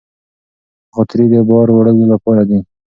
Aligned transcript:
غاتري 0.95 1.25
د 1.33 1.35
بار 1.49 1.67
وړلو 1.71 2.05
لپاره 2.13 2.41
دي. 2.49 2.59